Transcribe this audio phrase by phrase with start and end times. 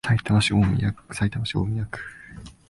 [0.03, 0.93] さいたま市大宮
[1.85, 1.99] 区